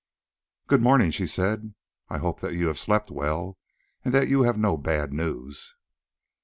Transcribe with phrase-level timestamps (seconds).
[0.65, 1.75] "Good morning," she said,
[2.09, 3.59] "I hope that you have slept well,
[4.03, 5.75] and that you have no bad news."